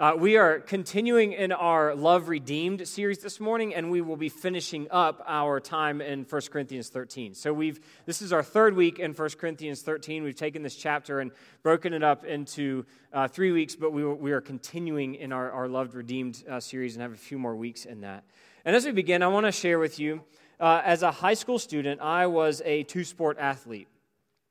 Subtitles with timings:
[0.00, 4.30] Uh, we are continuing in our Love Redeemed series this morning, and we will be
[4.30, 7.34] finishing up our time in 1 Corinthians 13.
[7.34, 10.22] So we've this is our third week in 1 Corinthians 13.
[10.22, 11.32] We've taken this chapter and
[11.62, 15.68] broken it up into uh, three weeks, but we, we are continuing in our, our
[15.68, 18.24] Loved Redeemed uh, series and have a few more weeks in that.
[18.64, 20.22] And as we begin, I want to share with you,
[20.58, 23.86] uh, as a high school student, I was a two sport athlete.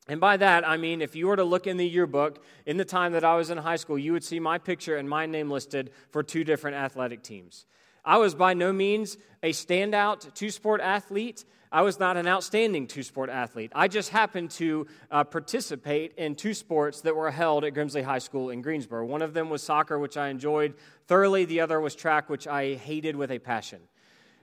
[0.09, 2.83] And by that, I mean, if you were to look in the yearbook in the
[2.83, 5.51] time that I was in high school, you would see my picture and my name
[5.51, 7.65] listed for two different athletic teams.
[8.03, 11.45] I was by no means a standout two sport athlete.
[11.71, 13.71] I was not an outstanding two sport athlete.
[13.75, 18.17] I just happened to uh, participate in two sports that were held at Grimsley High
[18.17, 19.05] School in Greensboro.
[19.05, 20.73] One of them was soccer, which I enjoyed
[21.05, 23.81] thoroughly, the other was track, which I hated with a passion.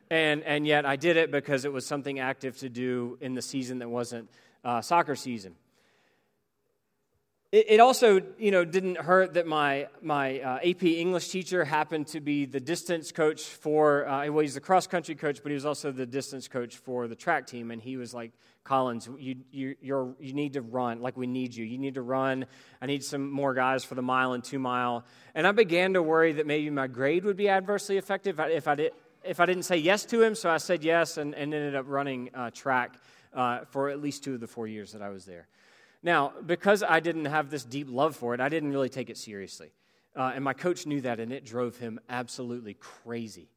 [0.09, 3.43] And, and yet I did it because it was something active to do in the
[3.43, 4.31] season that wasn't
[4.67, 5.55] uh, soccer season.
[7.53, 12.09] It, it, also, you know, didn't hurt that my, my uh, AP English teacher happened
[12.09, 15.55] to be the distance coach for, uh, well, he's the cross country coach, but he
[15.55, 17.71] was also the distance coach for the track team.
[17.71, 18.33] And he was like,
[18.65, 21.01] Collins, you, you, you're, you need to run.
[21.01, 21.65] Like, we need you.
[21.65, 22.47] You need to run.
[22.83, 25.05] I need some more guys for the mile and two mile.
[25.37, 28.49] And I began to worry that maybe my grade would be adversely affected if I,
[28.49, 28.93] if I, did,
[29.23, 30.35] if I didn't say yes to him.
[30.35, 32.99] So I said yes and, and ended up running uh, track
[33.35, 35.47] uh, for at least two of the four years that I was there.
[36.03, 39.17] Now, because I didn't have this deep love for it, I didn't really take it
[39.17, 39.73] seriously.
[40.15, 43.49] Uh, and my coach knew that, and it drove him absolutely crazy.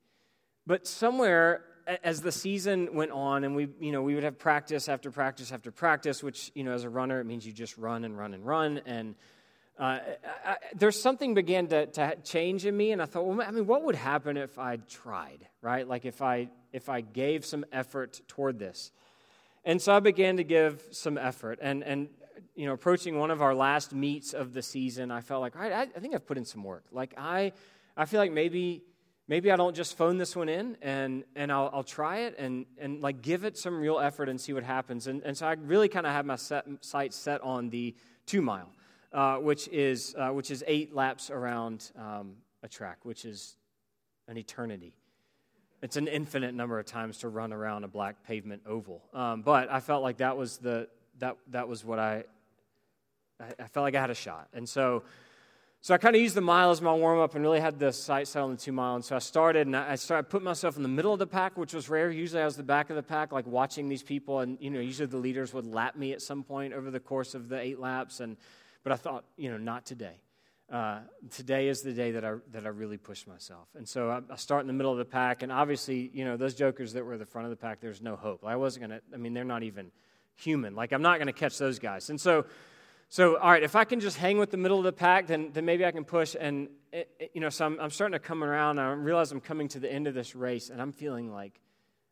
[0.68, 1.64] But somewhere,
[2.04, 5.52] as the season went on, and we, you know, we would have practice after practice
[5.52, 8.34] after practice, which, you know, as a runner, it means you just run and run
[8.34, 8.82] and run.
[8.86, 9.16] And
[9.80, 10.00] uh, I,
[10.46, 13.66] I, there's something began to, to change in me, and I thought, well, I mean,
[13.66, 15.88] what would happen if I tried, right?
[15.88, 18.92] Like if I if I gave some effort toward this.
[19.66, 21.60] And so I began to give some effort.
[21.62, 22.10] And, and
[22.56, 25.62] you know, approaching one of our last meets of the season, I felt like, all
[25.62, 26.86] right, I, I think I've put in some work.
[26.92, 27.54] Like, I,
[27.96, 28.84] I feel like maybe,
[29.28, 32.66] maybe I don't just phone this one in and, and I'll, I'll try it and,
[32.78, 35.08] and like give it some real effort and see what happens.
[35.08, 37.96] And, and so I really kind of had my set, sights set on the
[38.26, 38.72] two mile,
[39.14, 43.56] uh, which, is, uh, which is eight laps around um, a track, which is
[44.28, 44.99] an eternity.
[45.82, 49.02] It's an infinite number of times to run around a black pavement oval.
[49.14, 52.24] Um, but I felt like that was the that that was what I,
[53.40, 54.50] I I felt like I had a shot.
[54.54, 55.04] And so
[55.82, 57.94] so I kind of used the mile as my warm up and really had the
[57.94, 58.96] sight set on the two mile.
[58.96, 61.58] And so I started and I started putting myself in the middle of the pack,
[61.58, 62.12] which was rare.
[62.12, 64.40] Usually I was the back of the pack, like watching these people.
[64.42, 67.34] And, you know, usually the leaders would lap me at some point over the course
[67.34, 68.20] of the eight laps.
[68.20, 68.36] And,
[68.84, 70.16] but I thought, you know, not today
[70.72, 71.00] uh,
[71.32, 73.68] today is the day that I, that I really push myself.
[73.76, 76.38] And so I, I, start in the middle of the pack, and obviously, you know,
[76.38, 78.46] those jokers that were the front of the pack, there's no hope.
[78.46, 79.92] I wasn't going to, I mean, they're not even
[80.36, 80.76] human.
[80.76, 82.12] Like, I'm not going to catch those guys.
[82.12, 82.46] And so,
[83.10, 85.50] so, all right, if I can just hang with the middle of the pack, then,
[85.54, 86.36] then maybe I can push.
[86.40, 89.32] And, it, it, you know, so I'm, I'm starting to come around, and I realize
[89.32, 91.60] I'm coming to the end of this race, and I'm feeling like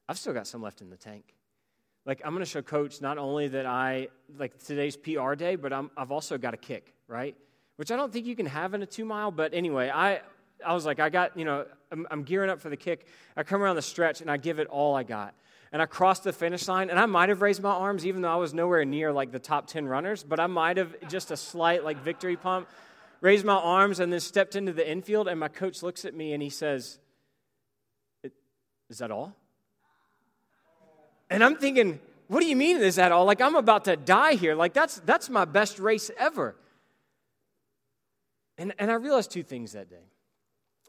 [0.09, 1.35] I've still got some left in the tank.
[2.07, 5.71] Like, I'm going to show coach not only that I, like, today's PR day, but
[5.71, 7.35] I'm, I've also got a kick, right?
[7.77, 9.31] Which I don't think you can have in a two mile.
[9.31, 10.21] But anyway, I,
[10.65, 13.07] I was like, I got, you know, I'm, I'm gearing up for the kick.
[13.37, 15.33] I come around the stretch and I give it all I got.
[15.71, 18.31] And I crossed the finish line, and I might have raised my arms even though
[18.31, 21.35] I was nowhere near like the top 10 runners, but I might have just a
[21.35, 22.69] slight like victory pump,
[23.19, 25.27] raised my arms, and then stepped into the infield.
[25.27, 26.99] And my coach looks at me and he says,
[28.89, 29.35] Is that all?
[31.29, 31.99] And I'm thinking,
[32.29, 33.25] What do you mean, is that all?
[33.25, 34.55] Like, I'm about to die here.
[34.55, 36.55] Like, that's, that's my best race ever.
[38.57, 40.11] And, and I realized two things that day.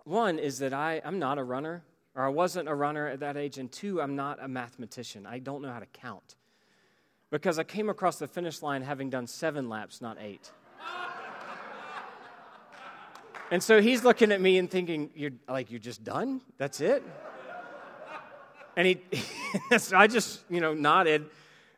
[0.05, 1.85] One is that I, I'm not a runner,
[2.15, 3.59] or I wasn't a runner at that age.
[3.59, 5.27] And two, I'm not a mathematician.
[5.27, 6.37] I don't know how to count.
[7.31, 10.51] Because I came across the finish line having done seven laps, not eight.
[13.51, 16.41] and so he's looking at me and thinking, You're like, you're just done?
[16.57, 17.03] That's it?
[18.77, 19.01] And he,
[19.79, 21.29] so I just, you know, nodded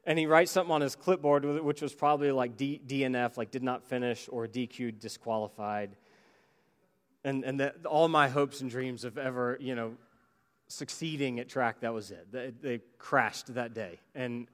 [0.04, 3.62] and he writes something on his clipboard, which was probably like D, DNF, like did
[3.62, 5.96] not finish, or DQ, disqualified.
[7.22, 9.94] And, and that, all my hopes and dreams of ever, you know,
[10.68, 12.32] succeeding at track, that was it.
[12.32, 14.00] They, they crashed that day.
[14.14, 14.48] And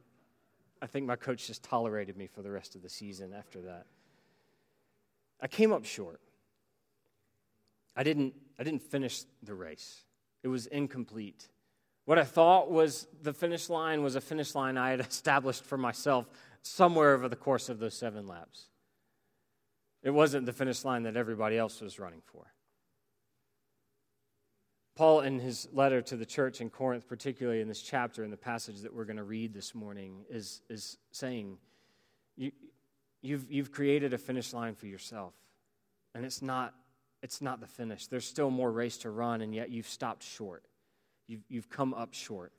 [0.82, 3.87] I think my coach just tolerated me for the rest of the season after that.
[5.41, 6.20] I came up short.
[7.94, 10.05] I didn't, I didn't finish the race,
[10.43, 11.49] it was incomplete.
[12.06, 15.76] What I thought was the finish line was a finish line I had established for
[15.76, 16.26] myself
[16.62, 18.67] somewhere over the course of those seven laps.
[20.03, 22.53] It wasn't the finish line that everybody else was running for.
[24.94, 28.37] Paul, in his letter to the church in Corinth, particularly in this chapter, in the
[28.37, 31.58] passage that we're going to read this morning, is, is saying,
[32.37, 32.53] you,
[33.20, 35.35] you've, you've created a finish line for yourself,
[36.14, 36.73] and it's not,
[37.23, 38.06] it's not the finish.
[38.06, 40.64] There's still more race to run, and yet you've stopped short.
[41.26, 42.52] You've, you've come up short.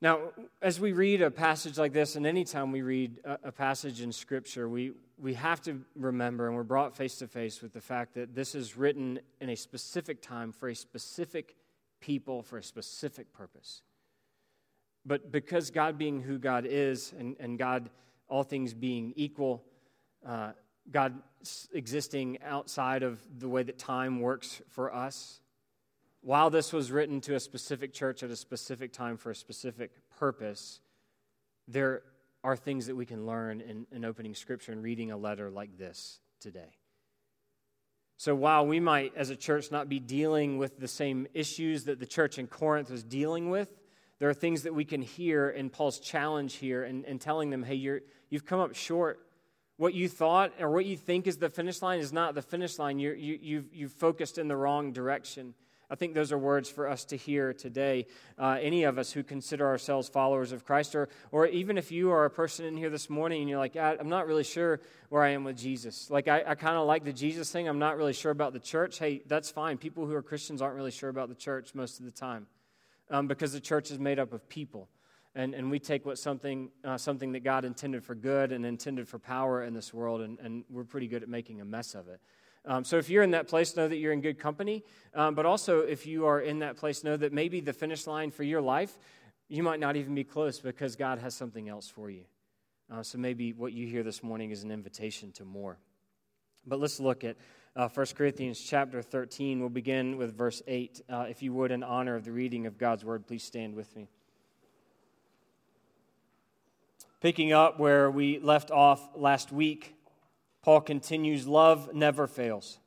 [0.00, 4.00] Now, as we read a passage like this, and anytime we read a, a passage
[4.00, 7.80] in Scripture, we, we have to remember, and we're brought face to face with the
[7.80, 11.54] fact that this is written in a specific time for a specific
[12.02, 13.80] people for a specific purpose.
[15.06, 17.88] But because God being who God is, and, and God,
[18.28, 19.64] all things being equal,
[20.26, 20.52] uh,
[20.90, 21.14] God
[21.72, 25.40] existing outside of the way that time works for us,
[26.22, 29.90] while this was written to a specific church at a specific time for a specific
[30.18, 30.80] purpose,
[31.68, 32.02] there
[32.44, 35.76] are things that we can learn in, in opening scripture and reading a letter like
[35.78, 36.78] this today.
[38.18, 41.98] So while we might, as a church, not be dealing with the same issues that
[41.98, 43.68] the church in Corinth was dealing with,
[44.20, 47.64] there are things that we can hear in Paul's challenge here and, and telling them,
[47.64, 49.18] hey, you're, you've come up short.
[49.76, 52.78] What you thought or what you think is the finish line is not the finish
[52.78, 53.00] line.
[53.00, 55.54] You're, you, you've, you've focused in the wrong direction.
[55.92, 58.06] I think those are words for us to hear today.
[58.38, 62.10] Uh, any of us who consider ourselves followers of Christ, or, or even if you
[62.10, 64.80] are a person in here this morning and you're like, I'm not really sure
[65.10, 66.10] where I am with Jesus.
[66.10, 67.68] Like, I, I kind of like the Jesus thing.
[67.68, 68.98] I'm not really sure about the church.
[68.98, 69.76] Hey, that's fine.
[69.76, 72.46] People who are Christians aren't really sure about the church most of the time
[73.10, 74.88] um, because the church is made up of people.
[75.34, 79.08] And, and we take what something, uh, something that God intended for good and intended
[79.08, 82.08] for power in this world, and, and we're pretty good at making a mess of
[82.08, 82.20] it.
[82.64, 84.84] Um, so if you're in that place, know that you're in good company.
[85.14, 88.30] Um, but also, if you are in that place, know that maybe the finish line
[88.30, 88.98] for your life,
[89.48, 92.22] you might not even be close because God has something else for you.
[92.90, 95.78] Uh, so maybe what you hear this morning is an invitation to more.
[96.66, 97.36] But let's look at
[97.74, 99.60] uh, 1 Corinthians chapter 13.
[99.60, 101.00] We'll begin with verse 8.
[101.08, 103.94] Uh, if you would, in honor of the reading of God's word, please stand with
[103.96, 104.08] me.
[107.20, 109.94] Picking up where we left off last week.
[110.62, 112.78] Paul continues, Love never fails.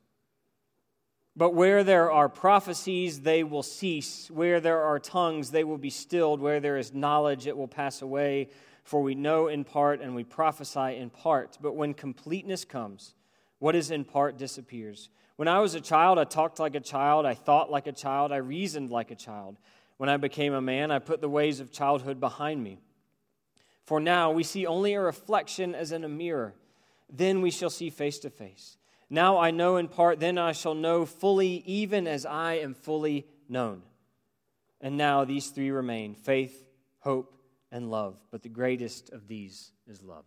[1.36, 4.30] But where there are prophecies, they will cease.
[4.30, 6.40] Where there are tongues, they will be stilled.
[6.40, 8.48] Where there is knowledge, it will pass away.
[8.84, 11.58] For we know in part and we prophesy in part.
[11.60, 13.14] But when completeness comes,
[13.58, 15.10] what is in part disappears.
[15.36, 18.32] When I was a child, I talked like a child, I thought like a child,
[18.32, 19.58] I reasoned like a child.
[19.98, 22.78] When I became a man, I put the ways of childhood behind me.
[23.84, 26.54] For now we see only a reflection as in a mirror
[27.10, 28.76] then we shall see face to face.
[29.08, 33.26] Now I know in part, then I shall know fully, even as I am fully
[33.48, 33.82] known.
[34.80, 36.66] And now these three remain faith,
[37.00, 37.32] hope,
[37.70, 38.18] and love.
[38.30, 40.24] But the greatest of these is love.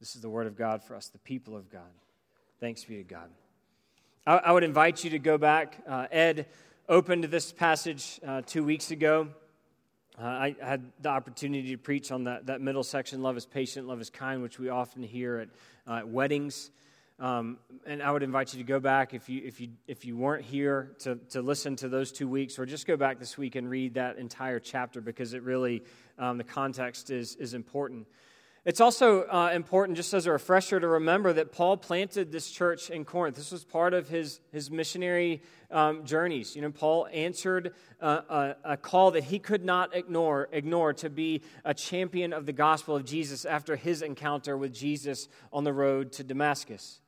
[0.00, 1.90] This is the word of God for us, the people of God.
[2.60, 3.30] Thanks be to God.
[4.26, 5.78] I, I would invite you to go back.
[5.88, 6.46] Uh, Ed
[6.88, 9.28] opened this passage uh, two weeks ago.
[10.20, 13.86] Uh, I had the opportunity to preach on that, that middle section love is patient,
[13.86, 15.48] love is kind, which we often hear at,
[15.86, 16.72] uh, weddings.
[17.20, 20.16] Um, and I would invite you to go back if you, if you, if you
[20.16, 23.54] weren't here to, to listen to those two weeks, or just go back this week
[23.54, 25.84] and read that entire chapter because it really,
[26.18, 28.04] um, the context is, is important.
[28.64, 32.90] It's also uh, important, just as a refresher, to remember that Paul planted this church
[32.90, 33.36] in Corinth.
[33.36, 36.56] This was part of his, his missionary um, journeys.
[36.56, 41.08] You know, Paul answered uh, a, a, call that he could not ignore, ignore to
[41.08, 45.72] be a champion of the gospel of Jesus after his encounter with Jesus on the
[45.72, 47.00] road to Damascus.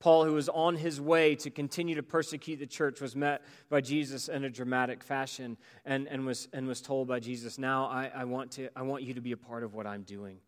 [0.00, 3.80] Paul, who was on his way to continue to persecute the church, was met by
[3.80, 8.10] Jesus in a dramatic fashion and, and, was, and was told by Jesus, Now I,
[8.14, 10.38] I, want to, I want you to be a part of what I'm doing.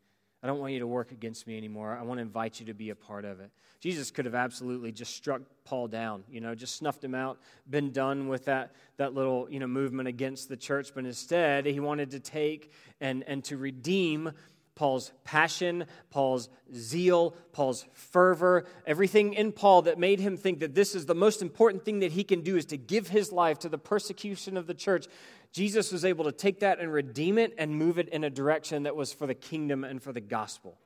[0.42, 1.96] I don't want you to work against me anymore.
[1.98, 3.50] I want to invite you to be a part of it.
[3.80, 7.92] Jesus could have absolutely just struck Paul down, you know, just snuffed him out, been
[7.92, 10.92] done with that, that little, you know, movement against the church.
[10.94, 14.32] But instead, he wanted to take and, and to redeem
[14.80, 20.94] Paul's passion, Paul's zeal, Paul's fervor, everything in Paul that made him think that this
[20.94, 23.68] is the most important thing that he can do is to give his life to
[23.68, 25.06] the persecution of the church.
[25.52, 28.84] Jesus was able to take that and redeem it and move it in a direction
[28.84, 30.78] that was for the kingdom and for the gospel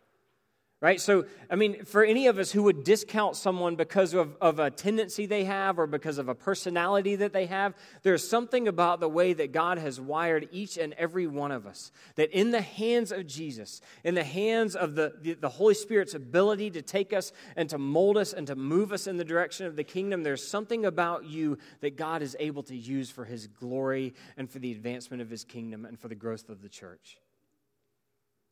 [0.85, 1.00] right?
[1.00, 4.71] So, I mean, for any of us who would discount someone because of, of a
[4.71, 7.73] tendency they have or because of a personality that they have,
[8.03, 11.91] there's something about the way that God has wired each and every one of us
[12.17, 16.12] that in the hands of Jesus, in the hands of the, the, the Holy Spirit's
[16.12, 19.64] ability to take us and to mold us and to move us in the direction
[19.64, 23.47] of the kingdom, there's something about you that God is able to use for his
[23.47, 27.17] glory and for the advancement of his kingdom and for the growth of the church.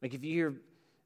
[0.01, 0.55] Like if you hear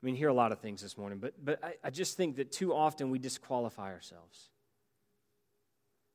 [0.02, 2.36] I mean, hear a lot of things this morning, but, but I, I just think
[2.36, 4.50] that too often we disqualify ourselves.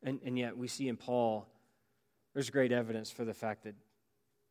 [0.04, 1.48] And, and yet we see in Paul,
[2.34, 3.76] there's great evidence for the fact that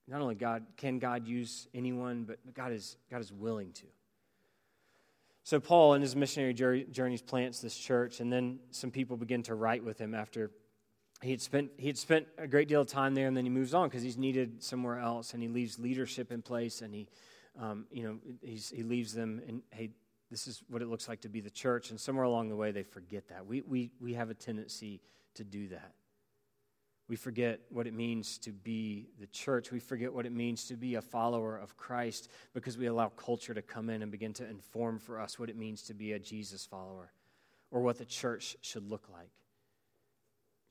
[0.09, 3.87] not only God can God use anyone, but God is, God is willing to.
[5.43, 9.55] So, Paul, in his missionary journeys, plants this church, and then some people begin to
[9.55, 10.51] write with him after
[11.23, 13.51] he had spent, he had spent a great deal of time there, and then he
[13.51, 17.09] moves on because he's needed somewhere else, and he leaves leadership in place, and he,
[17.59, 19.91] um, you know, he leaves them, and hey,
[20.31, 22.71] this is what it looks like to be the church, and somewhere along the way
[22.71, 23.47] they forget that.
[23.47, 25.01] We, we, we have a tendency
[25.35, 25.93] to do that.
[27.09, 29.73] We forget what it means to be the church.
[29.73, 33.53] We forget what it means to be a follower of Christ because we allow culture
[33.53, 36.21] to come in and begin to inform for us what it means to be a
[36.21, 37.11] Jesus follower
[37.73, 39.33] or what the church should look like.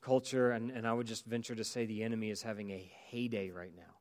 [0.00, 3.50] Culture, and, and I would just venture to say the enemy is having a heyday
[3.50, 3.96] right now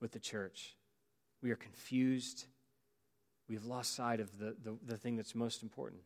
[0.00, 0.74] with the church.
[1.42, 2.46] We are confused.
[3.48, 6.02] We've lost sight of the, the, the thing that's most important.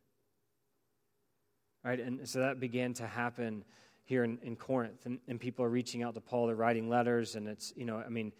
[1.85, 2.01] Right?
[2.01, 3.65] And so that began to happen
[4.05, 6.47] here in, in Corinth, and, and people are reaching out to Paul.
[6.47, 8.33] They're writing letters, and it's, you know, I mean,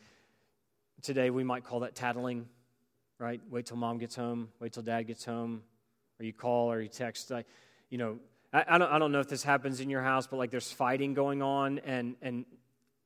[1.03, 2.47] today we might call that tattling,
[3.19, 3.41] right?
[3.51, 5.63] Wait till mom gets home, wait till dad gets home,
[6.21, 7.31] or you call or you text.
[7.31, 7.47] Like,
[7.89, 8.19] you know,
[8.53, 10.71] I, I, don't, I don't know if this happens in your house, but like there's
[10.71, 12.45] fighting going on, and, and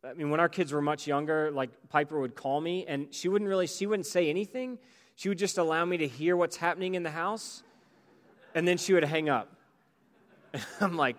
[0.04, 3.28] I mean, when our kids were much younger, like Piper would call me, and she
[3.28, 4.78] wouldn't really, she wouldn't say anything.
[5.16, 7.62] She would just allow me to hear what's happening in the house,
[8.54, 9.52] and then she would hang up.
[10.52, 11.16] And I'm like,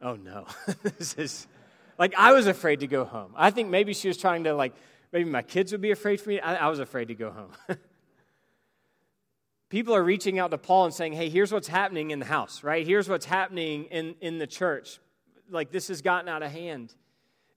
[0.00, 0.46] oh no,
[0.82, 1.46] this is
[1.98, 3.32] like I was afraid to go home.
[3.36, 4.72] I think maybe she was trying to like
[5.12, 6.40] maybe my kids would be afraid for me.
[6.40, 7.52] I, I was afraid to go home.
[9.68, 12.64] People are reaching out to Paul and saying, hey, here's what's happening in the house,
[12.64, 12.84] right?
[12.84, 14.98] Here's what's happening in, in the church.
[15.48, 16.92] Like this has gotten out of hand.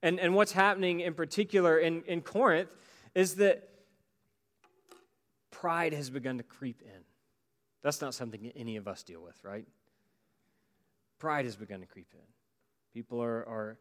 [0.03, 2.75] And, and what's happening in particular in, in Corinth
[3.15, 3.69] is that
[5.49, 7.01] pride has begun to creep in.
[7.83, 9.65] That's not something any of us deal with, right?
[11.19, 12.19] Pride has begun to creep in.
[12.93, 13.77] People are, are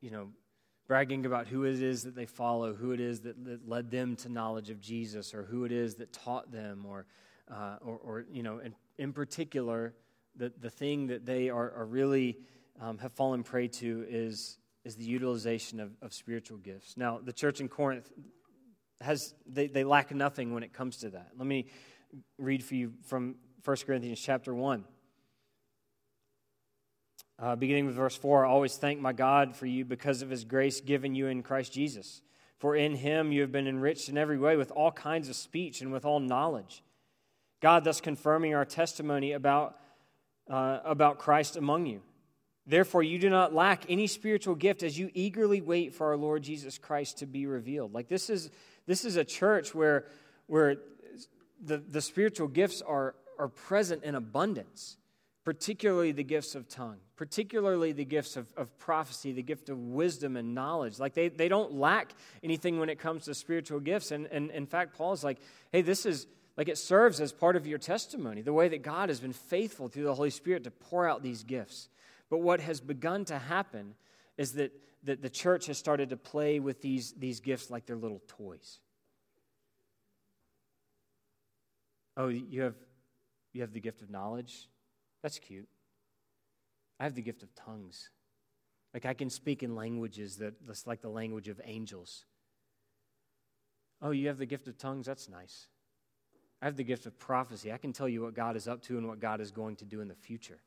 [0.00, 0.30] you know,
[0.88, 4.16] bragging about who it is that they follow, who it is that, that led them
[4.16, 7.06] to knowledge of Jesus, or who it is that taught them, or,
[7.48, 9.94] uh, or, or, you know, in, in particular,
[10.34, 12.36] the, the thing that they are, are really
[12.80, 16.96] um, have fallen prey to is, is the utilization of, of spiritual gifts.
[16.96, 18.10] Now, the church in Corinth
[19.00, 21.30] has, they, they lack nothing when it comes to that.
[21.36, 21.66] Let me
[22.38, 24.84] read for you from 1 Corinthians chapter 1.
[27.38, 30.44] Uh, beginning with verse 4 I always thank my God for you because of his
[30.44, 32.22] grace given you in Christ Jesus.
[32.58, 35.80] For in him you have been enriched in every way with all kinds of speech
[35.80, 36.82] and with all knowledge.
[37.60, 39.76] God thus confirming our testimony about,
[40.48, 42.02] uh, about Christ among you.
[42.66, 46.42] Therefore, you do not lack any spiritual gift as you eagerly wait for our Lord
[46.42, 47.92] Jesus Christ to be revealed.
[47.92, 48.50] Like this is,
[48.86, 50.06] this is a church where,
[50.46, 50.76] where
[51.60, 54.96] the, the spiritual gifts are, are present in abundance
[55.44, 60.36] particularly the gifts of tongue, particularly the gifts of, of prophecy, the gift of wisdom
[60.36, 60.98] and knowledge.
[60.98, 64.12] Like they, they don't lack anything when it comes to spiritual gifts.
[64.12, 65.38] And, and in fact, Paul is like,
[65.72, 66.26] hey, this is
[66.56, 69.88] like it serves as part of your testimony, the way that God has been faithful
[69.88, 71.88] through the Holy Spirit to pour out these gifts.
[72.32, 73.94] But what has begun to happen
[74.38, 74.72] is that,
[75.02, 78.78] that the church has started to play with these, these gifts like they're little toys.
[82.16, 82.76] Oh, you have,
[83.52, 84.70] you have the gift of knowledge?
[85.22, 85.68] That's cute.
[86.98, 88.08] I have the gift of tongues.
[88.94, 92.24] Like I can speak in languages that that's like the language of angels.
[94.00, 95.04] Oh, you have the gift of tongues?
[95.04, 95.66] That's nice.
[96.62, 97.70] I have the gift of prophecy.
[97.70, 99.84] I can tell you what God is up to and what God is going to
[99.84, 100.62] do in the future.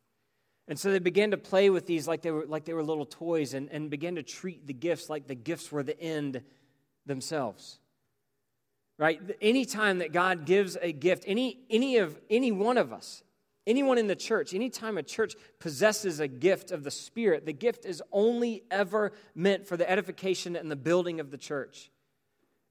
[0.68, 3.06] And so they began to play with these like they were, like they were little
[3.06, 6.42] toys and, and began to treat the gifts like the gifts were the end
[7.06, 7.80] themselves.
[8.98, 9.20] Right?
[9.42, 13.24] Anytime that God gives a gift, any, any of any one of us,
[13.68, 17.86] Anyone in the church, anytime a church possesses a gift of the Spirit, the gift
[17.86, 21.90] is only ever meant for the edification and the building of the church.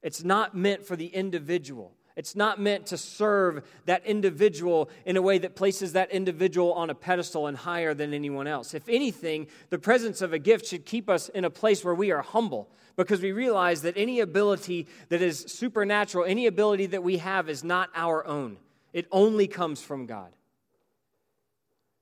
[0.01, 1.93] It's not meant for the individual.
[2.15, 6.89] It's not meant to serve that individual in a way that places that individual on
[6.89, 8.73] a pedestal and higher than anyone else.
[8.73, 12.11] If anything, the presence of a gift should keep us in a place where we
[12.11, 17.17] are humble because we realize that any ability that is supernatural, any ability that we
[17.17, 18.57] have is not our own.
[18.93, 20.31] It only comes from God.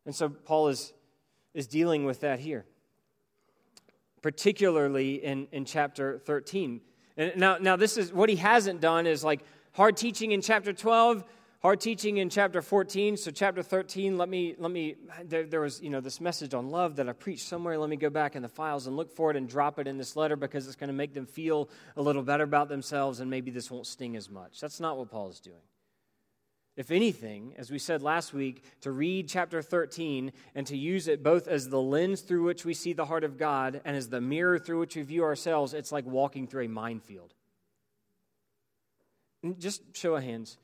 [0.05, 0.93] And so Paul is,
[1.55, 2.65] is dealing with that here,
[4.21, 6.81] particularly in, in chapter 13.
[7.17, 10.71] And now, now, this is what he hasn't done is like hard teaching in chapter
[10.71, 11.23] 12,
[11.61, 13.17] hard teaching in chapter 14.
[13.17, 16.69] So, chapter 13, let me, let me, there, there was, you know, this message on
[16.69, 17.77] love that I preached somewhere.
[17.77, 19.97] Let me go back in the files and look for it and drop it in
[19.97, 23.29] this letter because it's going to make them feel a little better about themselves and
[23.29, 24.59] maybe this won't sting as much.
[24.59, 25.57] That's not what Paul is doing.
[26.75, 31.21] If anything, as we said last week, to read chapter 13 and to use it
[31.21, 34.19] both as the lens through which we see the heart of God and as the
[34.19, 37.35] mirror through which we view ourselves, it's like walking through a minefield.
[39.57, 40.57] Just show of hands.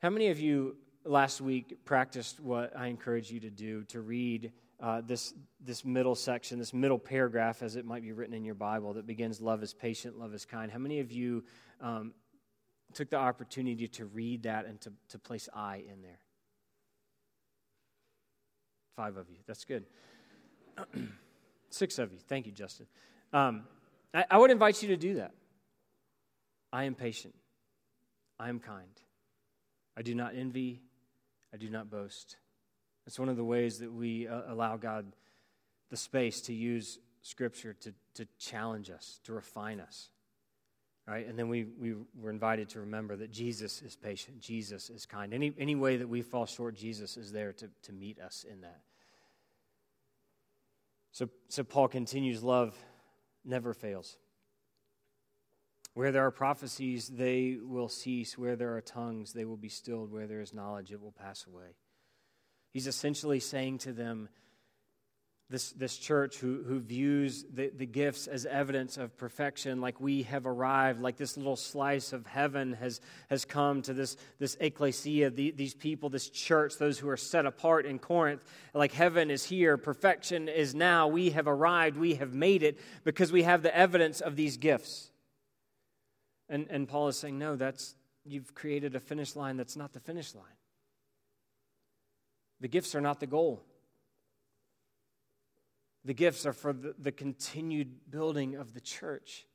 [0.00, 4.52] How many of you last week practiced what I encourage you to do to read
[4.80, 8.54] uh, this, this middle section, this middle paragraph, as it might be written in your
[8.54, 10.70] Bible, that begins, Love is patient, love is kind.
[10.70, 11.44] How many of you
[11.80, 12.12] um,
[12.94, 16.20] took the opportunity to read that and to, to place I in there?
[18.96, 19.38] Five of you.
[19.46, 19.84] That's good.
[21.70, 22.18] Six of you.
[22.28, 22.86] Thank you, Justin.
[23.32, 23.64] Um,
[24.14, 25.32] I, I would invite you to do that.
[26.72, 27.34] I am patient.
[28.40, 29.00] I am kind.
[29.96, 30.80] I do not envy.
[31.52, 32.36] I do not boast.
[33.06, 35.04] It's one of the ways that we uh, allow God
[35.90, 40.08] the space to use Scripture to, to challenge us, to refine us.
[41.06, 41.26] Right?
[41.26, 45.34] And then we, we were invited to remember that Jesus is patient, Jesus is kind.
[45.34, 48.62] Any, any way that we fall short, Jesus is there to, to meet us in
[48.62, 48.80] that.
[51.12, 52.74] So, so Paul continues love
[53.44, 54.16] never fails.
[55.94, 58.38] Where there are prophecies, they will cease.
[58.38, 60.12] Where there are tongues, they will be stilled.
[60.12, 61.76] Where there is knowledge, it will pass away.
[62.72, 64.28] He's essentially saying to them,
[65.50, 70.22] this, this church who, who views the, the gifts as evidence of perfection, like we
[70.22, 75.28] have arrived, like this little slice of heaven has, has come to this, this ecclesia,
[75.28, 78.44] the, these people, this church, those who are set apart in Corinth,
[78.74, 83.32] like heaven is here, perfection is now, we have arrived, we have made it because
[83.32, 85.09] we have the evidence of these gifts.
[86.50, 90.00] And, and Paul is saying, no, that's, you've created a finish line that's not the
[90.00, 90.44] finish line.
[92.60, 93.62] The gifts are not the goal.
[96.04, 99.46] The gifts are for the, the, continued building of the church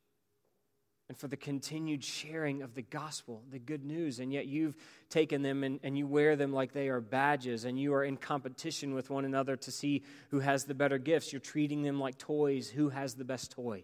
[1.10, 4.20] and for the continued sharing of the gospel, the good news.
[4.20, 4.75] And yet you've
[5.10, 8.18] taken them and, and you wear them like they are badges, and you are in
[8.18, 11.34] competition with one another to see who has the better gifts.
[11.34, 12.70] You're treating them like toys.
[12.70, 13.84] Who has the best toy?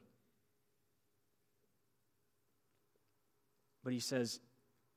[3.83, 4.39] But he says,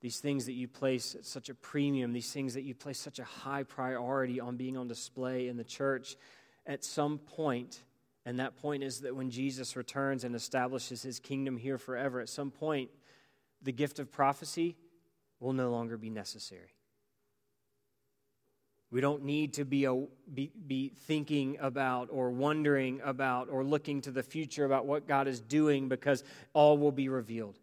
[0.00, 3.18] these things that you place at such a premium, these things that you place such
[3.18, 6.16] a high priority on being on display in the church,
[6.66, 7.82] at some point,
[8.26, 12.28] and that point is that when Jesus returns and establishes his kingdom here forever, at
[12.28, 12.90] some point,
[13.62, 14.76] the gift of prophecy
[15.40, 16.74] will no longer be necessary.
[18.90, 24.02] We don't need to be, a, be, be thinking about or wondering about or looking
[24.02, 27.58] to the future about what God is doing because all will be revealed.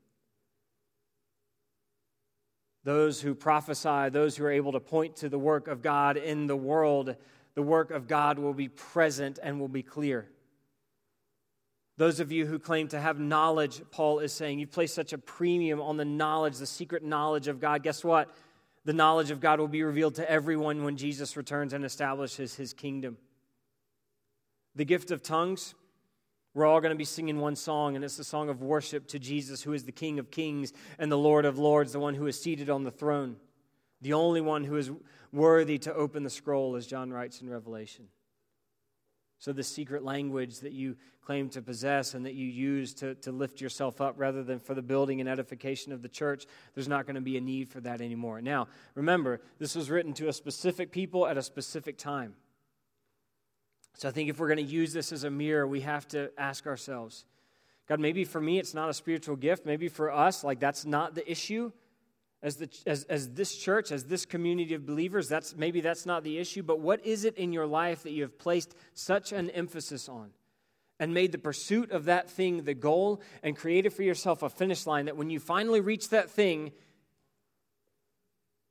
[2.83, 6.47] Those who prophesy, those who are able to point to the work of God in
[6.47, 7.15] the world,
[7.53, 10.27] the work of God will be present and will be clear.
[11.97, 15.19] Those of you who claim to have knowledge, Paul is saying, you place such a
[15.19, 17.83] premium on the knowledge, the secret knowledge of God.
[17.83, 18.35] Guess what?
[18.85, 22.73] The knowledge of God will be revealed to everyone when Jesus returns and establishes his
[22.73, 23.17] kingdom.
[24.73, 25.75] The gift of tongues,
[26.53, 29.19] we're all going to be singing one song, and it's the song of worship to
[29.19, 32.27] Jesus, who is the King of kings and the Lord of lords, the one who
[32.27, 33.37] is seated on the throne,
[34.01, 34.91] the only one who is
[35.31, 38.07] worthy to open the scroll, as John writes in Revelation.
[39.39, 43.31] So, the secret language that you claim to possess and that you use to, to
[43.31, 47.07] lift yourself up rather than for the building and edification of the church, there's not
[47.07, 48.39] going to be a need for that anymore.
[48.41, 52.35] Now, remember, this was written to a specific people at a specific time.
[53.95, 56.31] So, I think if we're going to use this as a mirror, we have to
[56.37, 57.25] ask ourselves
[57.87, 59.65] God, maybe for me it's not a spiritual gift.
[59.65, 61.71] Maybe for us, like that's not the issue
[62.43, 66.23] as, the, as, as this church, as this community of believers, that's, maybe that's not
[66.23, 69.49] the issue, but what is it in your life that you have placed such an
[69.51, 70.31] emphasis on
[70.99, 74.87] and made the pursuit of that thing the goal and created for yourself a finish
[74.87, 76.71] line that when you finally reach that thing,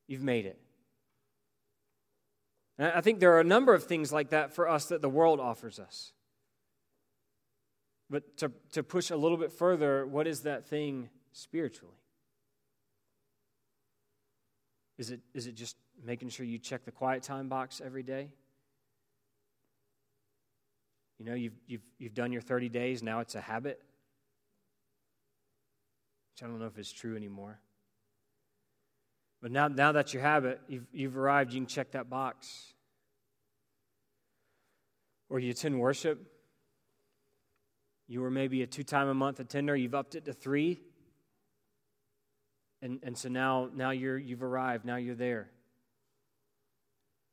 [0.08, 0.58] you've made it?
[2.80, 5.08] And I think there are a number of things like that for us that the
[5.08, 6.14] world offers us.
[8.08, 11.98] But to, to push a little bit further, what is that thing spiritually?
[14.96, 18.30] Is it, is it just making sure you check the quiet time box every day?
[21.18, 23.78] You know, you've, you've, you've done your 30 days, now it's a habit.
[26.32, 27.60] Which I don't know if it's true anymore.
[29.42, 32.74] But now, now that you have it, you've, you've arrived, you can check that box.
[35.28, 36.20] Or you attend worship.
[38.06, 40.80] You were maybe a two time a month attender, you've upped it to three.
[42.82, 45.50] And, and so now, now you're, you've arrived, now you're there.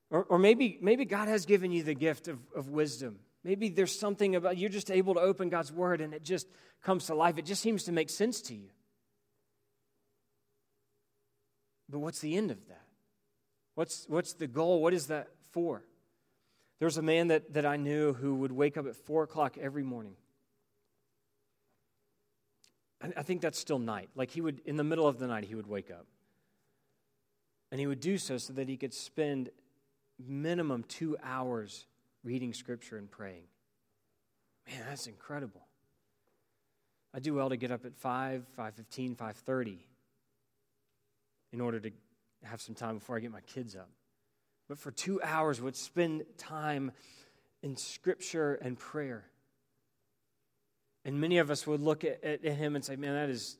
[0.10, 3.20] Or, or maybe, maybe God has given you the gift of, of wisdom.
[3.44, 6.48] Maybe there's something about you're just able to open God's word and it just
[6.84, 7.38] comes to life.
[7.38, 8.70] It just seems to make sense to you.
[11.90, 12.86] But what's the end of that?
[13.76, 14.82] What's, what's the goal?
[14.82, 15.84] What is that for?
[16.80, 19.58] There was a man that, that I knew who would wake up at 4 o'clock
[19.58, 20.16] every morning
[23.02, 24.10] I think that's still night.
[24.16, 26.08] Like he would, in the middle of the night, he would wake up.
[27.72, 29.50] And he would do so so that he could spend
[30.18, 31.86] minimum two hours
[32.24, 33.44] reading scripture and praying.
[34.68, 35.62] Man, that's incredible.
[37.14, 39.78] I do well to get up at 5, 5.15, 5.30
[41.52, 41.92] in order to
[42.44, 43.90] have some time before I get my kids up.
[44.68, 46.92] But for two hours would spend time
[47.64, 49.26] in scripture and prayer.
[51.06, 53.58] And many of us would look at, at, him and say, man, that is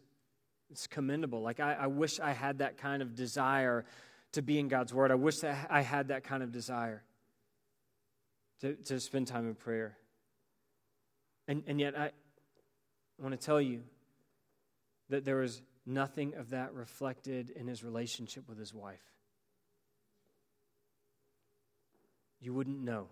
[0.70, 1.42] it's commendable.
[1.42, 3.86] Like, I, I wish I had that kind of desire
[4.34, 5.12] to be in God's Word.
[5.12, 7.04] I wish that I had that kind of desire
[8.62, 9.98] to, to spend time in prayer.
[11.48, 13.84] And, and yet, I, I want to tell you
[15.10, 19.04] that there was nothing of that reflected in his relationship with his wife.
[22.40, 23.08] You wouldn't know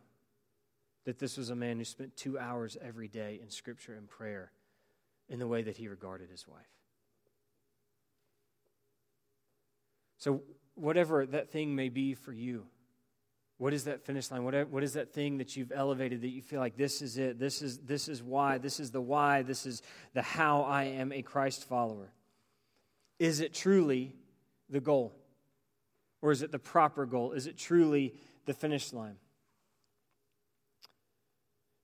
[1.06, 4.52] that this was a man who spent two hours every day in scripture and prayer
[5.30, 6.62] in the way that he regarded his wife.
[10.18, 10.42] So,
[10.76, 12.66] whatever that thing may be for you,
[13.58, 14.44] what is that finish line?
[14.44, 17.40] What, what is that thing that you've elevated that you feel like this is it?
[17.40, 18.58] This is, this is why.
[18.58, 19.44] This is the why.
[19.44, 19.82] This is
[20.14, 22.12] the how I am a Christ follower.
[23.20, 24.14] Is it truly
[24.70, 25.16] the goal?
[26.22, 27.34] Or is it the proper goal?
[27.34, 29.18] Is it truly the finish line?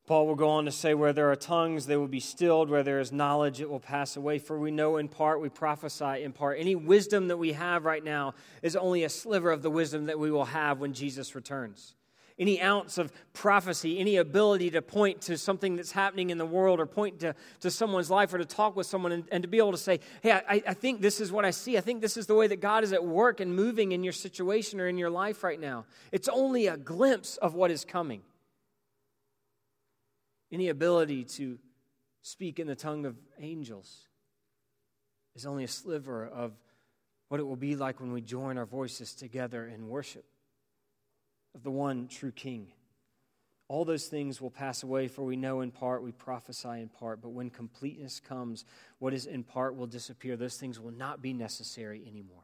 [0.07, 2.69] Paul will go on to say, Where there are tongues, they will be stilled.
[2.69, 4.39] Where there is knowledge, it will pass away.
[4.39, 6.59] For we know in part, we prophesy in part.
[6.59, 10.19] Any wisdom that we have right now is only a sliver of the wisdom that
[10.19, 11.95] we will have when Jesus returns.
[12.41, 16.81] Any ounce of prophecy, any ability to point to something that's happening in the world
[16.81, 19.59] or point to, to someone's life or to talk with someone and, and to be
[19.59, 21.77] able to say, Hey, I, I think this is what I see.
[21.77, 24.11] I think this is the way that God is at work and moving in your
[24.11, 25.85] situation or in your life right now.
[26.11, 28.23] It's only a glimpse of what is coming
[30.51, 31.57] any ability to
[32.21, 34.07] speak in the tongue of angels
[35.35, 36.51] is only a sliver of
[37.29, 40.25] what it will be like when we join our voices together in worship
[41.55, 42.67] of the one true King.
[43.67, 47.21] All those things will pass away, for we know in part, we prophesy in part.
[47.21, 48.65] But when completeness comes,
[48.99, 50.35] what is in part will disappear.
[50.35, 52.43] Those things will not be necessary anymore.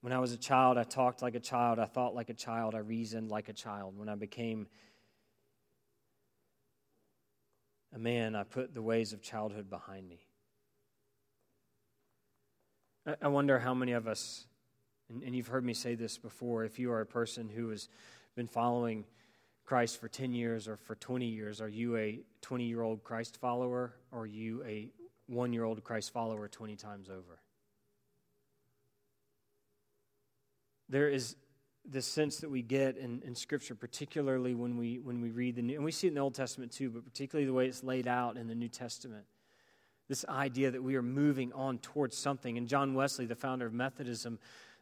[0.00, 2.76] When I was a child, I talked like a child, I thought like a child,
[2.76, 3.98] I reasoned like a child.
[3.98, 4.68] When I became
[7.92, 10.20] a man, I put the ways of childhood behind me.
[13.20, 14.46] I wonder how many of us,
[15.10, 17.88] and you've heard me say this before, if you are a person who has
[18.36, 19.04] been following
[19.64, 23.38] Christ for 10 years or for 20 years, are you a 20 year old Christ
[23.38, 24.90] follower or are you a
[25.26, 27.40] one year old Christ follower 20 times over?
[30.88, 31.36] There is
[31.84, 35.62] this sense that we get in, in Scripture, particularly when we, when we read the
[35.62, 37.82] New, and we see it in the Old Testament too, but particularly the way it's
[37.82, 39.24] laid out in the New Testament.
[40.08, 42.56] This idea that we are moving on towards something.
[42.56, 44.38] And John Wesley, the founder of Methodism,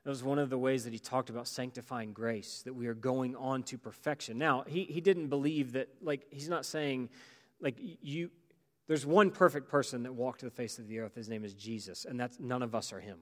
[0.06, 2.94] that was one of the ways that he talked about sanctifying grace, that we are
[2.94, 4.38] going on to perfection.
[4.38, 7.08] Now, he, he didn't believe that, like, he's not saying,
[7.60, 8.30] like, you,
[8.86, 11.16] there's one perfect person that walked the face of the earth.
[11.16, 13.18] His name is Jesus, and that's none of us are him.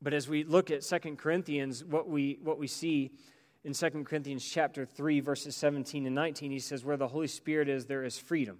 [0.00, 3.10] But as we look at Second Corinthians, what we, what we see
[3.64, 7.68] in Second Corinthians chapter 3, verses 17 and 19, he says, Where the Holy Spirit
[7.68, 8.56] is, there is freedom.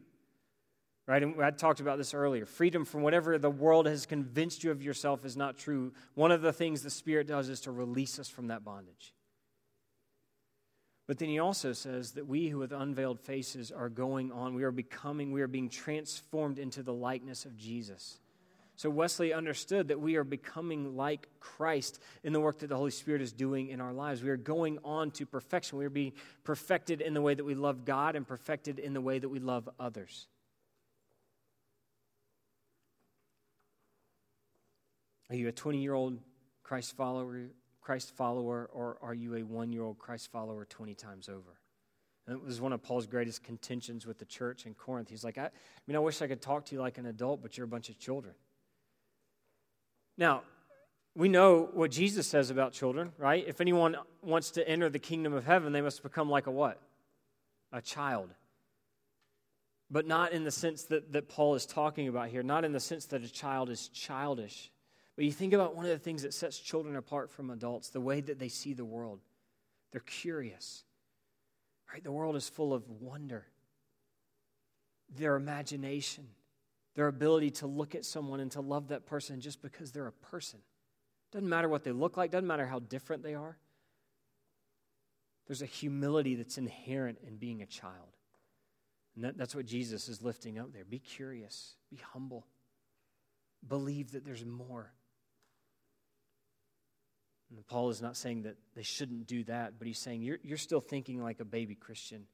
[1.08, 1.22] Right?
[1.22, 2.44] And I talked about this earlier.
[2.44, 5.94] Freedom from whatever the world has convinced you of yourself is not true.
[6.14, 9.14] One of the things the Spirit does is to release us from that bondage.
[11.06, 14.64] But then he also says that we who with unveiled faces are going on, we
[14.64, 18.18] are becoming, we are being transformed into the likeness of Jesus.
[18.76, 22.90] So Wesley understood that we are becoming like Christ in the work that the Holy
[22.90, 24.22] Spirit is doing in our lives.
[24.22, 25.78] We are going on to perfection.
[25.78, 26.12] We are being
[26.44, 29.38] perfected in the way that we love God and perfected in the way that we
[29.38, 30.28] love others.
[35.30, 36.18] Are you a 20 year old
[36.62, 37.48] Christ follower,
[37.80, 41.58] Christ follower, or are you a one year old Christ follower 20 times over?
[42.26, 45.08] And it was one of Paul's greatest contentions with the church in Corinth.
[45.08, 45.50] He's like, I, I
[45.86, 47.88] mean, I wish I could talk to you like an adult, but you're a bunch
[47.88, 48.34] of children.
[50.18, 50.42] Now,
[51.14, 53.44] we know what Jesus says about children, right?
[53.46, 56.80] If anyone wants to enter the kingdom of heaven, they must become like a what?
[57.72, 58.30] A child.
[59.90, 62.80] But not in the sense that, that Paul is talking about here, not in the
[62.80, 64.70] sense that a child is childish.
[65.18, 68.00] But you think about one of the things that sets children apart from adults, the
[68.00, 69.20] way that they see the world.
[69.92, 70.84] They're curious.
[71.92, 72.02] Right?
[72.02, 73.44] The world is full of wonder.
[75.14, 76.28] Their imagination
[76.98, 80.12] their ability to look at someone and to love that person just because they're a
[80.12, 80.58] person.
[81.30, 83.56] Doesn't matter what they look like, doesn't matter how different they are.
[85.46, 88.16] There's a humility that's inherent in being a child.
[89.14, 90.84] And that, that's what Jesus is lifting up there.
[90.84, 92.44] Be curious, be humble,
[93.68, 94.90] believe that there's more.
[97.50, 100.58] And Paul is not saying that they shouldn't do that, but he's saying you're, you're
[100.58, 102.26] still thinking like a baby Christian.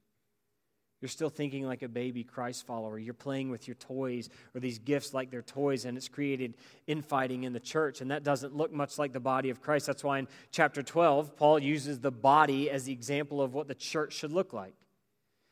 [1.00, 2.98] You're still thinking like a baby Christ follower.
[2.98, 6.54] You're playing with your toys or these gifts like they're toys, and it's created
[6.86, 8.00] infighting in the church.
[8.00, 9.86] And that doesn't look much like the body of Christ.
[9.86, 13.74] That's why in chapter 12, Paul uses the body as the example of what the
[13.74, 14.74] church should look like.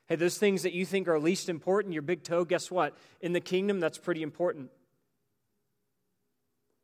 [0.07, 2.97] Hey, those things that you think are least important, your big toe, guess what?
[3.21, 4.71] In the kingdom, that's pretty important.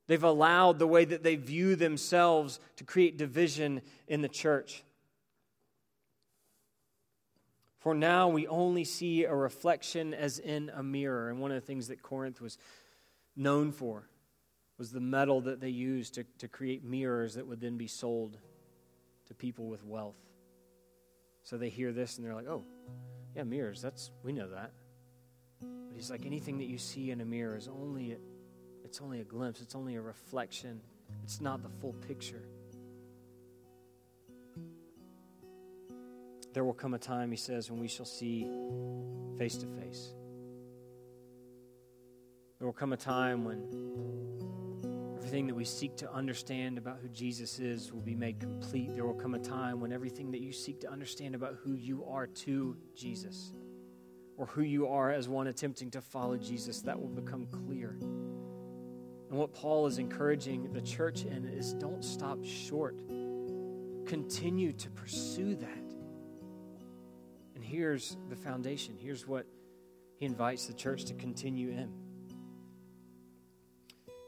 [0.09, 4.83] They've allowed the way that they view themselves to create division in the church.
[7.79, 11.29] For now we only see a reflection as in a mirror.
[11.29, 12.59] And one of the things that Corinth was
[13.37, 14.09] known for
[14.79, 18.39] was the metal that they used to, to create mirrors that would then be sold
[19.27, 20.17] to people with wealth.
[21.45, 22.65] So they hear this and they're like, oh,
[23.37, 24.73] yeah, mirrors, that's we know that.
[25.61, 28.17] But he's like, anything that you see in a mirror is only
[28.89, 30.81] it's only a glimpse, it's only a reflection,
[31.23, 32.49] it's not the full picture.
[36.55, 38.49] There will come a time, he says, when we shall see
[39.37, 40.15] face to face.
[42.59, 43.63] There will come a time when
[45.19, 48.95] everything that we seek to understand about who Jesus is will be made complete.
[48.95, 52.07] There will come a time when everything that you seek to understand about who you
[52.09, 53.53] are to Jesus
[54.39, 57.99] or who you are as one attempting to follow Jesus, that will become clear.
[59.31, 62.97] And what Paul is encouraging the church in is don't stop short.
[64.07, 65.95] Continue to pursue that.
[67.55, 68.97] And here's the foundation.
[68.99, 69.47] Here's what
[70.17, 71.93] he invites the church to continue in.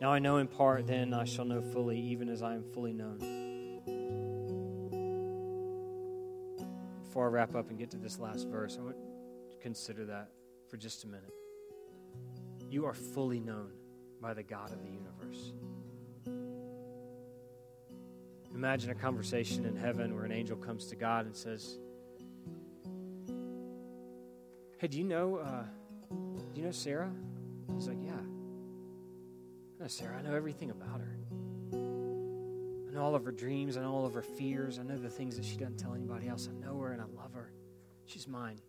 [0.02, 2.92] Now I know in part, then I shall know fully, even as I am fully
[2.92, 3.18] known.
[7.04, 10.28] Before I wrap up and get to this last verse, I want to consider that
[10.68, 11.32] for just a minute.
[12.68, 13.72] You are fully known
[14.20, 15.52] by the God of the universe.
[18.54, 21.78] Imagine a conversation in heaven where an angel comes to God and says,
[24.78, 25.64] Hey, do you know, uh,
[26.10, 27.10] do you know Sarah?
[27.74, 28.12] He's like, Yeah.
[28.12, 30.18] I know Sarah.
[30.18, 31.16] I know everything about her.
[31.72, 33.76] I know all of her dreams.
[33.76, 34.78] I know all of her fears.
[34.78, 36.48] I know the things that she doesn't tell anybody else.
[36.50, 37.52] I know her and I love her.
[38.04, 38.60] She's mine.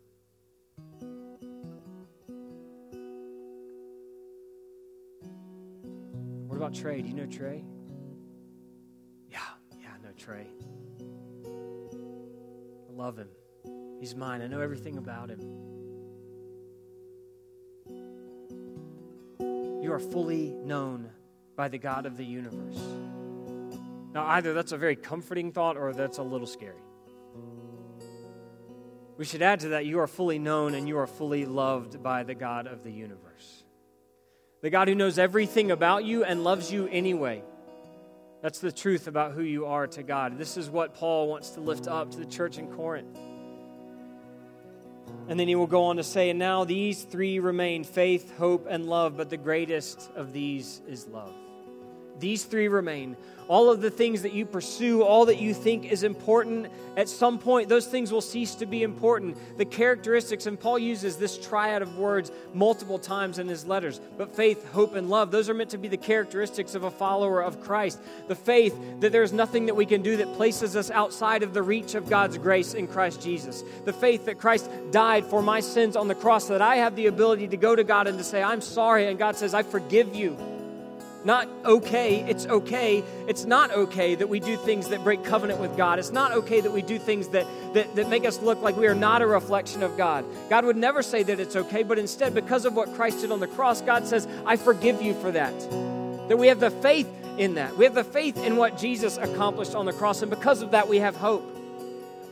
[6.62, 7.02] About Trey?
[7.02, 7.64] Do you know Trey?
[9.28, 9.38] Yeah,
[9.80, 10.46] yeah, I know Trey.
[12.88, 13.28] I love him.
[13.98, 14.42] He's mine.
[14.42, 15.40] I know everything about him.
[19.82, 21.10] You are fully known
[21.56, 22.78] by the God of the universe.
[24.14, 26.78] Now, either that's a very comforting thought or that's a little scary.
[29.18, 32.22] We should add to that you are fully known and you are fully loved by
[32.22, 33.61] the God of the universe
[34.62, 37.42] the God who knows everything about you and loves you anyway.
[38.42, 40.38] That's the truth about who you are to God.
[40.38, 43.18] This is what Paul wants to lift up to the church in Corinth.
[45.28, 48.66] And then he will go on to say, And now these three remain faith, hope,
[48.68, 51.34] and love, but the greatest of these is love.
[52.22, 53.16] These three remain
[53.48, 57.38] all of the things that you pursue, all that you think is important, at some
[57.38, 59.36] point those things will cease to be important.
[59.58, 64.34] The characteristics, and Paul uses this triad of words multiple times in his letters, but
[64.34, 67.60] faith, hope, and love, those are meant to be the characteristics of a follower of
[67.60, 68.00] Christ.
[68.28, 71.62] The faith that there's nothing that we can do that places us outside of the
[71.62, 73.64] reach of God's grace in Christ Jesus.
[73.84, 77.06] The faith that Christ died for my sins on the cross, that I have the
[77.06, 80.14] ability to go to God and to say, I'm sorry, and God says, I forgive
[80.14, 80.38] you.
[81.24, 83.04] Not okay, it's okay.
[83.28, 85.98] It's not okay that we do things that break covenant with God.
[85.98, 88.88] It's not okay that we do things that, that, that make us look like we
[88.88, 90.24] are not a reflection of God.
[90.50, 93.38] God would never say that it's okay, but instead, because of what Christ did on
[93.38, 95.58] the cross, God says, I forgive you for that.
[96.28, 97.08] That we have the faith
[97.38, 97.76] in that.
[97.76, 100.88] We have the faith in what Jesus accomplished on the cross, and because of that,
[100.88, 101.51] we have hope.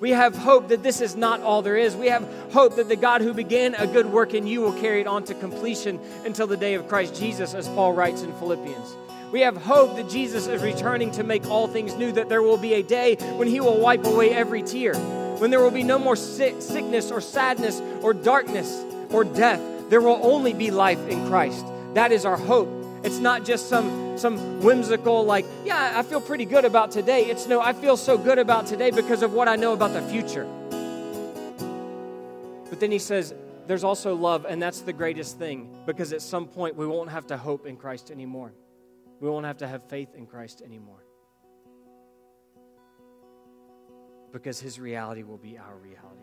[0.00, 1.94] We have hope that this is not all there is.
[1.94, 5.02] We have hope that the God who began a good work in you will carry
[5.02, 8.96] it on to completion until the day of Christ Jesus, as Paul writes in Philippians.
[9.30, 12.56] We have hope that Jesus is returning to make all things new, that there will
[12.56, 14.94] be a day when he will wipe away every tear,
[15.38, 19.60] when there will be no more sick, sickness or sadness or darkness or death.
[19.90, 21.64] There will only be life in Christ.
[21.92, 22.79] That is our hope.
[23.02, 27.24] It's not just some, some whimsical, like, yeah, I feel pretty good about today.
[27.24, 30.02] It's no, I feel so good about today because of what I know about the
[30.02, 30.46] future.
[32.68, 33.34] But then he says,
[33.66, 37.26] there's also love, and that's the greatest thing because at some point we won't have
[37.28, 38.52] to hope in Christ anymore.
[39.20, 41.04] We won't have to have faith in Christ anymore.
[44.30, 46.20] Because his reality will be our reality.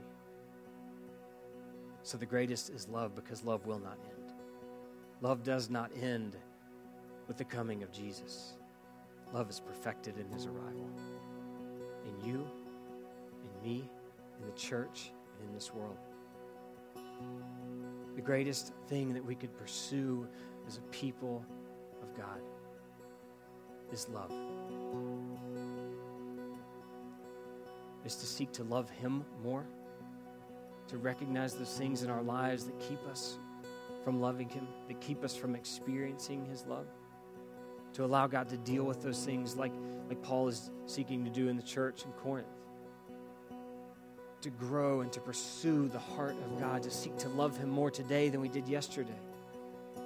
[2.03, 4.33] So the greatest is love because love will not end.
[5.21, 6.37] Love does not end
[7.27, 8.53] with the coming of Jesus.
[9.33, 10.89] love is perfected in his arrival.
[12.05, 12.47] In you,
[13.43, 13.89] in me,
[14.39, 15.97] in the church, and in this world.
[18.15, 20.27] The greatest thing that we could pursue
[20.67, 21.45] as a people
[22.01, 22.41] of God
[23.91, 24.31] is love.
[28.05, 29.65] Is to seek to love Him more,
[30.87, 33.37] to recognize those things in our lives that keep us
[34.03, 36.87] from loving Him, that keep us from experiencing His love,
[37.97, 39.73] to allow God to deal with those things like,
[40.07, 42.47] like Paul is seeking to do in the church in Corinth
[44.41, 47.89] to grow and to pursue the heart of God, to seek to love Him more
[47.89, 49.19] today than we did yesterday.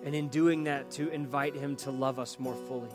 [0.05, 2.87] And in doing that, to invite Him to love us more fully.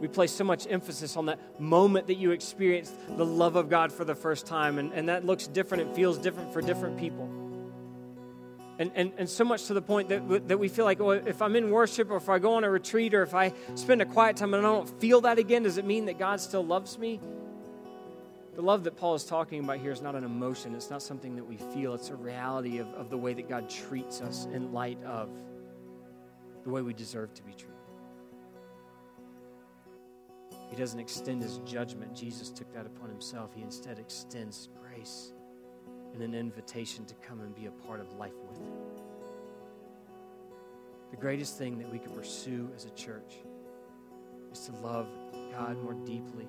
[0.00, 3.92] We place so much emphasis on that moment that you experienced the love of God
[3.92, 7.28] for the first time, and, and that looks different, it feels different for different people.
[8.78, 11.42] And, and, and so much to the point that, that we feel like, oh, if
[11.42, 14.06] I'm in worship or if I go on a retreat or if I spend a
[14.06, 16.96] quiet time and I don't feel that again, does it mean that God still loves
[16.96, 17.20] me?
[18.54, 21.36] The love that Paul is talking about here is not an emotion, it's not something
[21.36, 24.72] that we feel, it's a reality of, of the way that God treats us in
[24.72, 25.28] light of
[26.64, 27.74] the way we deserve to be treated.
[30.70, 32.14] He doesn't extend his judgment.
[32.14, 33.54] Jesus took that upon himself.
[33.54, 35.32] He instead extends grace
[36.14, 38.72] and an invitation to come and be a part of life with him.
[41.10, 43.36] The greatest thing that we can pursue as a church
[44.52, 45.06] is to love
[45.52, 46.46] God more deeply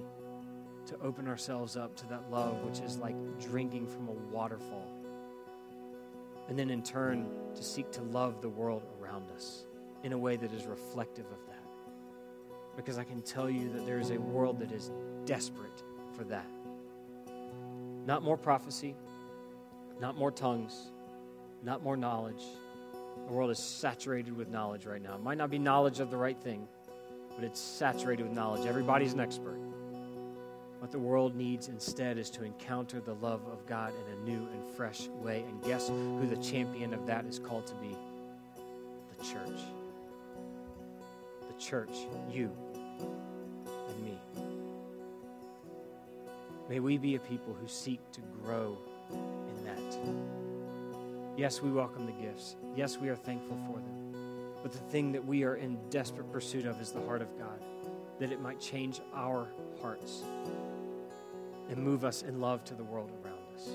[0.89, 4.87] to open ourselves up to that love, which is like drinking from a waterfall.
[6.47, 9.65] And then in turn, to seek to love the world around us
[10.03, 11.63] in a way that is reflective of that.
[12.75, 14.91] Because I can tell you that there is a world that is
[15.25, 15.83] desperate
[16.15, 16.47] for that.
[18.07, 18.95] Not more prophecy,
[19.99, 20.91] not more tongues,
[21.63, 22.43] not more knowledge.
[23.27, 25.15] The world is saturated with knowledge right now.
[25.15, 26.67] It might not be knowledge of the right thing,
[27.35, 28.65] but it's saturated with knowledge.
[28.65, 29.59] Everybody's an expert.
[30.79, 34.47] What the world needs instead is to encounter the love of God in a new
[34.47, 35.43] and fresh way.
[35.47, 37.95] And guess who the champion of that is called to be?
[39.17, 39.59] The church.
[41.49, 42.49] The church, you
[43.89, 44.17] and me.
[46.69, 48.77] May we be a people who seek to grow.
[51.37, 52.55] Yes, we welcome the gifts.
[52.75, 53.99] Yes, we are thankful for them.
[54.61, 57.61] But the thing that we are in desperate pursuit of is the heart of God,
[58.19, 59.47] that it might change our
[59.81, 60.23] hearts
[61.69, 63.69] and move us in love to the world around us.